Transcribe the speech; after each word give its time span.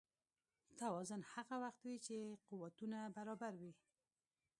توازن 0.81 1.21
هغه 1.33 1.55
وخت 1.63 1.81
وي 1.85 1.97
چې 2.05 2.17
قوتونه 2.49 2.99
برابر 3.15 3.53
وي. 3.61 3.73